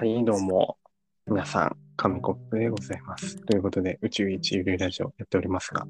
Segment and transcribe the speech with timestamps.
[0.00, 0.78] はい、どうも。
[1.26, 3.36] 皆さん、紙コップでございます。
[3.36, 5.86] ということで、宇宙一ゆるラジオやっておりますが、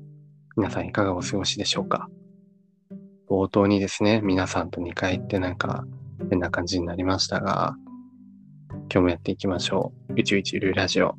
[0.56, 2.08] 皆さんいかがお過ごしでしょうか？
[3.28, 5.84] 冒頭にですね、皆さんと2回行ってなんか
[6.28, 7.76] 変な感じになりましたが、
[8.70, 10.14] 今日もやっていきましょう。
[10.14, 11.14] 宇宙一ゆるラジオ。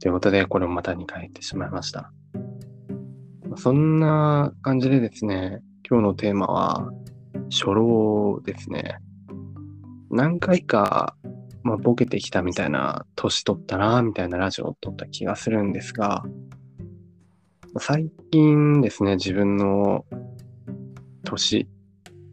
[0.00, 2.12] ということで、これもまた2回行ってしまいました。
[3.56, 6.92] そんな感じでですね、今日のテーマは、
[7.50, 8.98] 初老ですね。
[10.12, 11.16] 何回か
[11.66, 16.22] まあ、ボケてきたみたいな、年取ったな、みたいなラジオを撮った気がするんですが、
[17.80, 20.06] 最近ですね、自分の
[21.24, 21.66] 年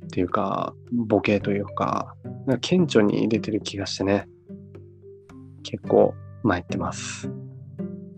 [0.05, 2.13] っていうか、ボケというか、
[2.45, 4.27] なんか顕著に出てる気がしてね、
[5.63, 7.31] 結構参ってます。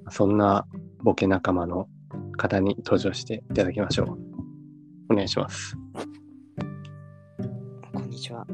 [0.09, 0.67] そんな
[1.01, 1.87] ボケ仲間の
[2.35, 5.13] 方に登場していただきましょう。
[5.13, 5.77] お願いします。
[7.93, 8.45] こんにちは。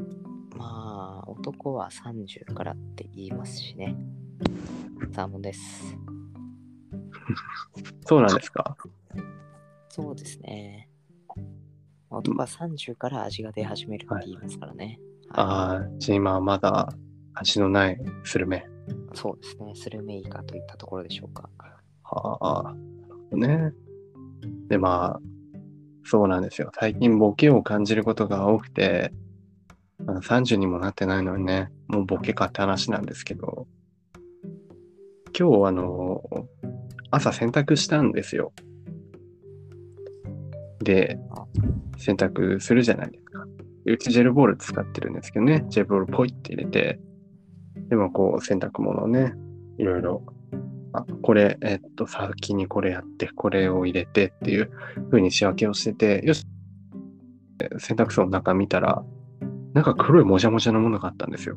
[0.56, 3.96] まあ、男は30からって言いますしね。
[5.12, 5.96] サーモンです。
[8.06, 8.76] そうなんですか？
[9.88, 10.88] そうですね。
[12.10, 14.84] 男は30から味が出始めるって言いますからね。
[14.84, 14.98] はい
[15.34, 16.92] ああ、じゃあ今はまだ
[17.32, 18.66] 味のないスルメ。
[19.14, 19.72] そうですね。
[19.74, 21.48] スルメイカといったところでしょうか。
[22.02, 23.72] はあ、なるほどね。
[24.68, 25.20] で、まあ、
[26.04, 26.70] そうなんですよ。
[26.78, 29.14] 最近ボケを感じることが多くて、
[30.06, 33.66] まだ30にもなってないのにね、もうボケかって話なんですけど、
[35.38, 36.22] 今日、あの、
[37.10, 38.52] 朝洗濯したんですよ。
[40.82, 41.18] で、
[41.96, 43.46] 洗濯するじゃないですか。
[43.84, 47.00] うちジェルボール使ってるんですけどね、ジェルボールポイって入れて、
[47.88, 49.34] でもこう洗濯物をね、
[49.78, 50.22] いろいろ。
[50.92, 54.70] あ、これ、えっと、先にこれやって、これを入れてっていう
[55.10, 56.44] 風に仕分けをしてて、よし、
[57.78, 59.04] 洗濯槽の中見たら、
[59.74, 61.56] なんか黒いもじゃもじゃのものがあったんですよ。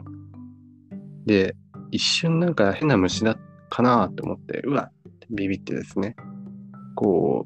[1.26, 1.56] で、
[1.92, 3.38] 一瞬なんか変な虫だ
[3.70, 6.16] かなと思って、うわってビビってですね、
[6.96, 7.46] こ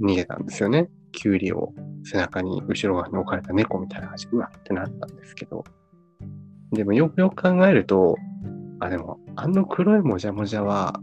[0.00, 0.88] う、逃げたんですよね。
[1.12, 1.72] キュウリを
[2.04, 5.64] 背中に後ろ側に置かれた猫みたいな感じ、うわってなったんですけど、
[6.72, 8.16] でもよくよく考えると、
[8.80, 11.00] あ、でも、あの黒いもじゃもじゃは、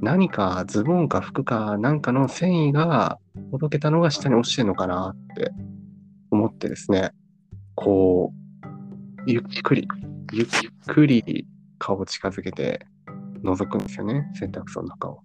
[0.00, 3.18] 何かズボンか服かなんかの繊維が
[3.50, 5.50] ほどけたのが下に落ちてるのかなって
[6.30, 7.10] 思ってですね、
[7.80, 9.86] こう、ゆっくり、
[10.32, 10.46] ゆっ
[10.84, 11.46] くり
[11.78, 12.84] 顔を近づけて
[13.44, 15.20] 覗くんですよね、洗濯槽の中を。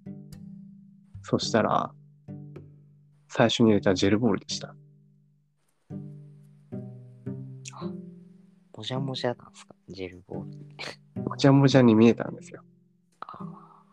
[1.24, 1.92] そしたら、
[3.28, 4.76] 最初に入れたジェルボールでした。
[8.78, 11.22] もじゃもじゃなんですかジェルボール。
[11.24, 12.62] もじゃもじゃに見えたんですよ。
[13.22, 13.84] あ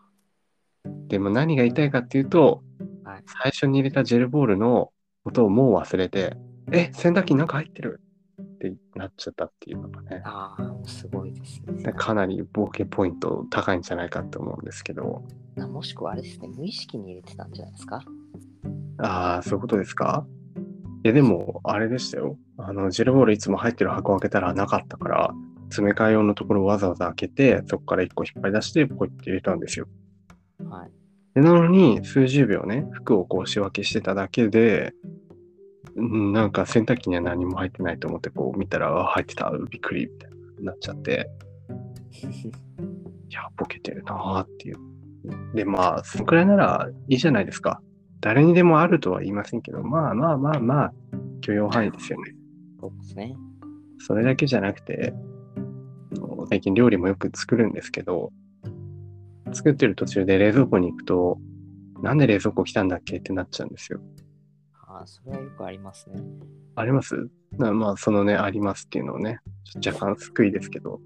[1.07, 2.61] でも何が言いたいかっていうと、
[3.03, 4.91] はい最初に入れたジェルボールの
[5.23, 6.37] ことをもう忘れて、
[6.71, 8.01] え、洗濯機なんか入ってる
[9.01, 11.93] なっちゃったっていうのがね、あー、すごいですね。
[11.93, 15.23] かなりボケポイント高いんじゃないかって思うんですけど、
[15.59, 18.03] あもしくはあれですね、無意識に入れてたんじゃないですか？
[18.99, 20.25] ああ、そういうことですか？
[21.03, 22.37] いや、でも、あれでしたよ。
[22.57, 25.33] あの、ジェルボールいつも入ってる箱を開けたらなかったから、
[25.69, 29.87] 詰め替え用のところをわざわざ開けて、そこから1個引っ張り出して、ポイって入れたんですよ。
[30.69, 30.91] はい。
[31.33, 35.10] でなのに、数十秒ね、服をこう仕分けしてただけで、うん
[35.95, 40.29] なんか洗濯機には何も入ってないと思ってこう見たら、あ入ってた、びっくり、みたい
[40.59, 41.29] になっちゃって、
[42.11, 44.77] いや、ボケてるなーっていう。
[45.53, 47.81] で、まあ、そのくらいならいいじゃないですか。
[48.19, 50.93] 誰にでもあるとは言いませんけど、まあまあまあまあ、
[51.41, 52.35] 許容範囲ですよね。
[52.79, 53.35] そうですね。
[53.99, 55.13] それだけじゃなくて、
[56.49, 58.31] 最近料理もよく作るんですけど、
[59.53, 61.39] 作ってる途中で冷蔵庫に行くと、
[62.01, 64.01] なんで冷蔵庫来たんだっけってなっちゃうんですよ。
[65.01, 66.21] あーそれはよくありますね。
[66.75, 67.15] あります？
[67.57, 71.01] まあ、そのね、ありますっていうのをね、ちょっと若干救いですけど、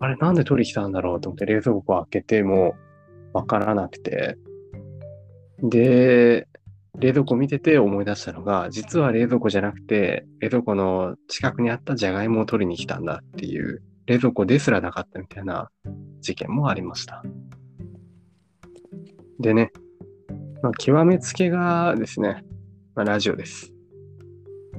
[0.00, 2.74] あれなんで取りに来たんだろうと思って冷蔵庫開けても
[3.32, 4.38] わからなくて、
[5.62, 6.48] で、
[6.98, 15.70] 冷蔵庫見てて思い出したのが、実は冷蔵庫じゃなくて、冷蔵庫の近くにあったじゃがいもを取りに来たんだっていう、冷蔵庫ですらなかったみたいな
[16.20, 17.22] 事件もありました。
[19.40, 19.72] でね、
[20.62, 22.44] まあ、極めつけがですね、
[22.96, 23.72] まあ、ラジオです。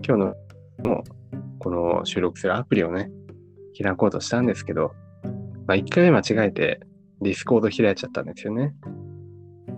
[0.07, 0.35] 今日の
[0.89, 1.03] も
[1.59, 3.11] この収録するアプリをね、
[3.77, 4.93] 開こうとしたんですけど、
[5.67, 6.79] まあ、一回間違えて
[7.21, 8.73] ディスコード開いちゃったんですよね。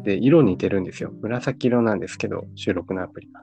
[0.04, 1.12] で、色似てるんですよ。
[1.22, 3.42] 紫色なんですけど、収録のアプリが。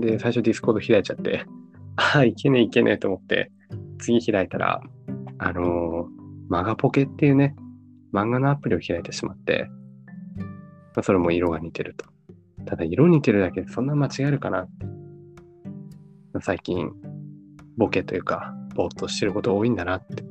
[0.00, 1.46] で、最初ディスコード開いちゃって、
[1.96, 3.50] ああ、いけねえいけねえと思って、
[3.98, 4.82] 次開いたら、
[5.38, 7.56] あのーマガポケっていうね、
[8.12, 9.70] 漫画のアプリを開いてしまって、
[10.36, 10.44] ま
[10.96, 12.11] あ、それも色が似てると。
[12.66, 14.68] ただ、色似てるだけでそんな間違えるかな
[16.40, 16.90] 最近、
[17.76, 20.22] ボケというか、ぼーっとしてること多いんだなって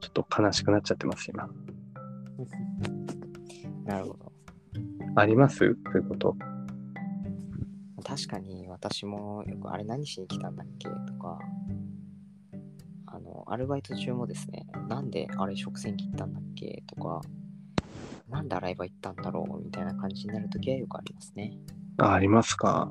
[0.00, 1.46] ちょっと悲しくなっちゃってます、今。
[3.84, 4.32] なるほど。
[5.16, 5.58] あります？
[5.58, 6.36] そういうこと。
[8.04, 10.88] 確かに私もよくあれ何しに来たんだっけ？
[10.88, 11.38] とか、
[13.06, 16.82] あの、アルバイト中もですね、なんであれ食洗機行ったんだっけ？
[16.86, 17.20] とか、
[18.32, 21.52] なんで洗い場行ったんだろうみたいな感じになるときはよくありますね。
[21.98, 22.90] あありますか。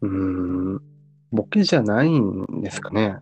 [0.00, 0.82] うーん。
[1.30, 3.18] ボケじゃないんですかね。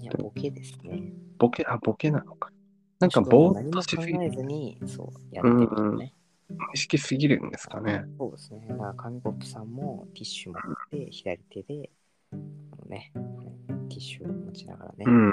[0.00, 1.12] いや、ボケですね。
[1.38, 2.50] ボケ、あ、ボケなのか。
[3.00, 6.14] なんかぼーっとしすぎて、えずに、そう、やってみるね。
[6.72, 8.04] 意識すぎるんですかね。
[8.16, 8.66] そうですね。
[8.68, 11.90] だから紙コップさんもティッシュ持って、左手で、
[12.88, 13.46] ね、はい
[13.88, 15.30] ティッシュを持ちながらね、うん。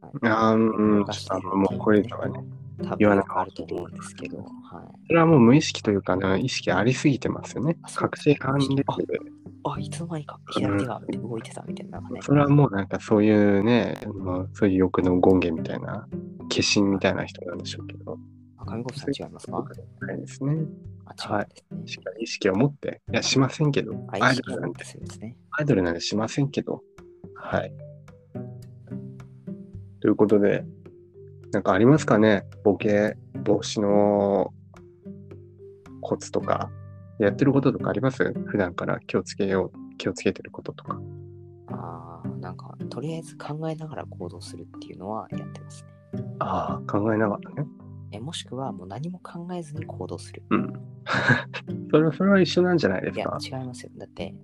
[0.00, 2.44] はいうん、動かしてるっていうもうこれとかね。
[2.78, 4.48] 多言わな分あると思うんですけど、はい。
[5.06, 9.30] それはもう無意識というかね、意識ありすぎてますよね覚醒感レベルで。
[9.64, 12.20] あ、いつの間にか左手が動いてたみたいなね。
[12.22, 16.08] それはもうなんかそういうね、もうそういう欲の権限みたいな、化
[16.74, 18.18] 身みたいな人なんでしょうけど。
[18.58, 19.56] あ、紙コップさん違いますか？
[19.56, 19.64] は
[20.14, 20.66] いですね。
[21.06, 21.86] あ、違うんですね。
[21.86, 24.84] しっかり意識を持って、いや、しませんけど、あ、アイドルなんて、
[25.20, 25.36] ね。
[25.52, 26.82] アイドルなんてしませんけど、
[27.34, 27.72] はい。
[30.00, 30.64] ということで、
[31.56, 32.44] なんかありますかね？
[32.64, 34.52] ボケ防止の
[36.02, 36.70] コツとか、
[37.18, 38.34] やってることとかあります？
[38.44, 41.00] 普段から気をつけよう、気をつけてることとか。
[41.68, 45.82] あーなんか、とりあえず考えながら行動するっていうのはやってます
[46.12, 46.24] ね。
[46.40, 47.66] ああ、考えながらね。
[48.12, 50.42] えもしくはもう何も考えずに行動する。
[50.50, 50.72] うん。
[51.90, 53.92] それは、それは一緒なんじゃないでいやすか、違いますよ。
[53.96, 54.34] だって、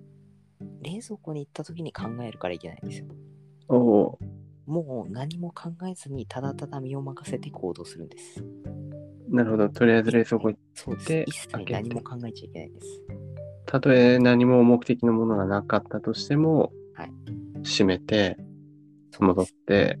[0.81, 3.05] 冷蔵庫に行った時に考えるからいけないんですよ。
[3.69, 4.19] おお
[4.65, 8.39] もう何も考えずにただただ身を任せて行動するんです。
[8.39, 9.69] ーなるほど。
[9.69, 11.23] とりあえず冷蔵庫行っそうですで。
[11.27, 12.87] 一切何も考えちゃいけないんです。
[13.65, 17.11] たとえ何も目的のものがなかったとしても、はい
[17.63, 18.37] 閉めて、
[19.19, 19.45] 戻っ。
[19.65, 19.97] て、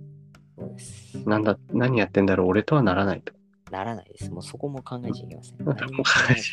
[0.57, 3.33] そうですなんだ、何やってんだろう、俺とはならないと。
[3.71, 4.29] ならないです。
[4.31, 5.63] もうそこも考えちゃいけません。
[5.63, 6.49] も う何も考えず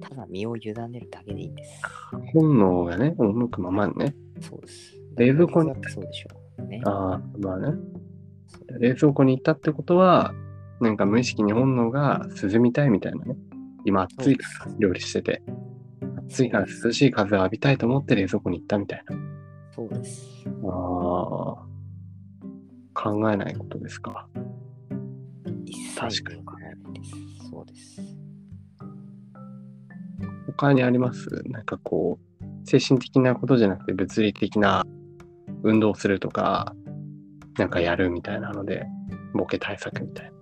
[0.00, 0.60] ただ身を委
[0.90, 1.82] ねるだけでいいんです。
[2.32, 4.14] 本能がね、赴くままにね。
[4.40, 4.94] そうです。
[5.16, 6.47] 冷蔵庫にそうでしょう。
[6.62, 6.80] ね。
[6.84, 7.74] ああ、まあね。
[8.78, 10.34] 冷蔵庫に行ったってことは、
[10.80, 13.36] なんか無意識に本能が涼みたいみたいなね。
[13.84, 15.42] 今暑いから料理してて、
[16.28, 19.16] 暑いから涼しい風を浴びたいと思って冷蔵庫に行ったみたいな。
[19.74, 20.44] そうです。
[20.46, 21.64] ああ、
[22.94, 24.28] 考えないことですか。
[25.64, 27.48] 一切考えないです。
[27.50, 28.00] そうです。
[30.46, 31.28] 他にあります？
[31.46, 34.84] なんかこう、精神的なことじゃなくて物理的な
[35.62, 36.74] 運動するとか、
[37.58, 38.86] なんかやるみたいなので、
[39.34, 40.32] ボケ対策みたいな。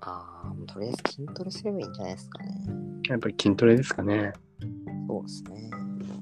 [0.00, 2.66] ああ、もうとりあえず筋トレすればいいんじゃないですかね。
[3.08, 4.32] やっぱり筋トレですかね。
[5.08, 5.70] そうですね。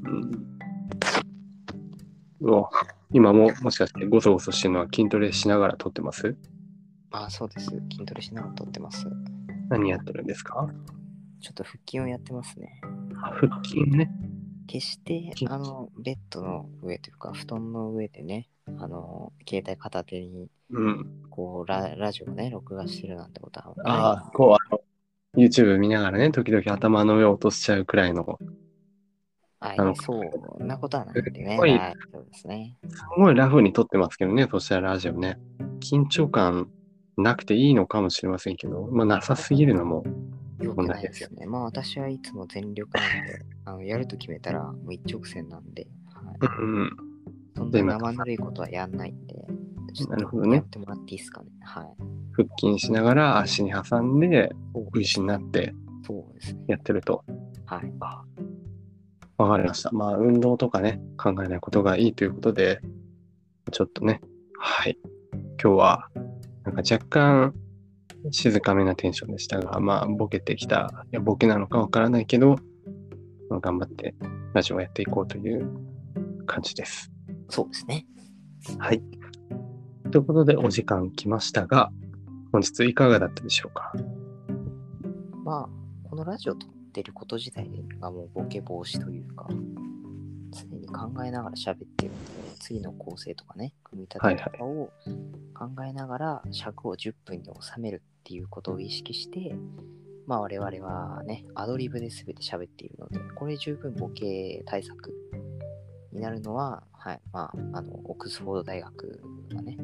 [0.05, 0.31] うん。
[2.41, 2.69] うお
[3.12, 6.37] 今ももしかしてゴソゴソしてるのは筋トレしながら撮ってます？
[7.12, 7.70] ああ、そうです。
[7.91, 9.06] 筋トレしながら撮ってます。
[9.69, 10.69] 何やってるんですか？
[11.41, 12.81] ちょっと腹筋をやってますね。
[13.23, 14.11] あ腹筋ね。
[14.70, 21.25] 決して筋、あの、ベッドの上というか、布団の上でね、あの、携帯片手に、うん。
[21.28, 23.75] こうラ、ラジオをね、録画してるなんてことは。
[23.84, 24.81] ああ、こう、あの、
[25.37, 28.38] YouTube 見ながらね、時々頭の上を落としちゃうくらいの、
[29.58, 30.20] ああのそ
[30.61, 31.55] うなことはないんでね。
[31.55, 32.78] すごいはい、そうですね。
[32.88, 35.37] すごいラフに撮ってますけどね、そしたらラジオね。
[35.80, 36.71] 緊張感
[37.16, 40.04] なくていいのかもしれませんけど、まあ、なさすぎるのも、
[40.61, 41.47] よくないですね。
[41.47, 46.97] まあ私はいつも全力なんで、 あのやると決めたらもう一直線なんで、はい、うん、
[47.57, 49.47] そんな生ぬるいことはやんないんで、
[49.95, 51.50] ちょっとなるほどねやってもらっていいですかね。
[51.62, 51.87] はい。
[52.33, 55.75] 腹筋しながら足に挟んで、そう V 字になって
[56.07, 56.64] そうですね。
[56.69, 57.25] やってると。
[57.67, 57.93] はい。
[59.37, 59.90] わかりました。
[59.93, 62.81] まあ、運動とかね、考えないことがいいということで、
[63.71, 64.21] ちょっとね、
[64.59, 64.99] はい。
[65.62, 66.09] 今日は、
[66.64, 67.55] なんか若干、
[68.30, 72.56] 静かめなテンションでしたが、まあ、ボケてきた、いや、ボケなのかわからないけど、
[73.48, 74.14] まあ、頑張って
[74.54, 75.68] ラジオをやっていこうという
[76.46, 77.10] 感じです。
[77.48, 78.06] そうですね。
[78.78, 79.02] はい。
[80.10, 81.90] ということで、お時間来ましたが、
[82.52, 83.92] 本日いかがだったでしょうか？
[85.44, 87.68] まあ、このラジオ撮ってること自体
[88.00, 89.48] がもうボケ防止というか、
[90.50, 94.90] 常に考えながら喋ってるので、次の構成とかね、組み立てとかを
[95.54, 99.54] 考えながら尺を10分に収めるっていうことを意識して、
[100.26, 105.12] まあ我々はね、アドリブで全て喋っているので、これ十分ボケ対策
[106.12, 109.22] になるのは、はい、まあ、あの、オックスフォード大学
[109.54, 109.76] がね、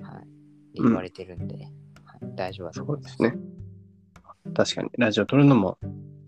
[0.00, 1.56] はい、言われてるんで、
[2.04, 3.02] はい、大丈夫だとそ思いう。
[3.02, 3.34] ですね。
[4.54, 5.78] 確かに、ラジオ撮るのも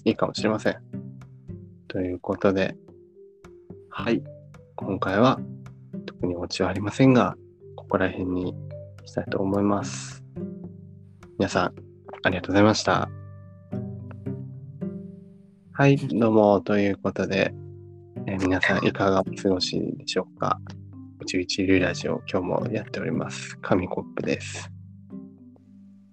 [0.05, 0.77] いいかもしれません。
[1.89, 2.77] ということで、
[3.89, 4.23] はい。
[4.77, 5.39] 今回は
[6.07, 7.37] 特にオチはありませんが、
[7.77, 8.55] ここら辺に
[9.05, 10.20] したいと思います。
[11.41, 11.75] 皆さん、
[12.23, 13.09] ありがとうございました。
[15.73, 17.55] はい、 どうも、ということで、
[18.27, 20.61] えー皆さんいかがお過ごしでしょうか？
[21.21, 23.57] 宇宙一流ラジオ、今日もやっております。
[23.63, 24.71] 紙コップです。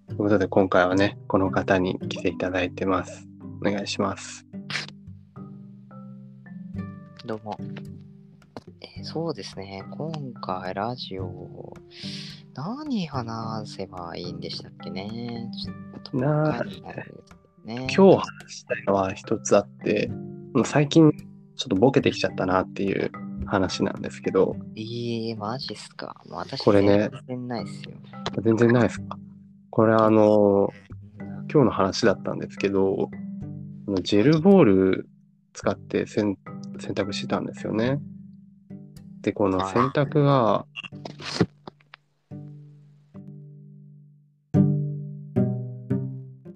[0.07, 3.27] ということで、今回はね、この方に来ていただいてます。
[3.61, 4.47] お願いします。
[7.25, 7.57] どうも。
[8.79, 10.09] えーそうですね、今
[10.41, 11.73] 回ラジオ、
[12.57, 15.51] 何話せばいいんでしたっけね？
[15.63, 16.63] ちょっとな
[17.63, 17.87] ね。
[17.95, 20.09] 今日話したいのは一つあって、
[20.65, 21.11] 最近
[21.55, 23.11] ちょっとボケてきちゃったなっていう
[23.45, 26.19] 話なんですけど、えー、マジっすか。
[26.29, 27.91] 私、これね全然ないっすよ。
[28.41, 29.19] 全然ないですか？
[29.69, 30.73] これあの、
[31.53, 33.11] 今日の話だったんですけど、
[34.01, 35.09] ジェルボール
[35.53, 36.35] 使って洗
[36.79, 37.99] 洗濯してたんですよね。
[39.21, 40.65] で、この洗濯が